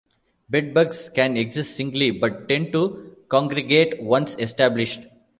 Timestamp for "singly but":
1.75-2.49